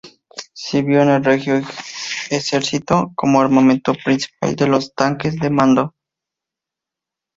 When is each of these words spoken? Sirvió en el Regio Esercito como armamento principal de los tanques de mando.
Sirvió 0.55 1.03
en 1.03 1.09
el 1.09 1.23
Regio 1.23 1.61
Esercito 2.31 3.11
como 3.15 3.39
armamento 3.39 3.93
principal 4.03 4.55
de 4.55 4.65
los 4.67 4.95
tanques 4.95 5.35
de 5.37 5.51
mando. 5.51 5.93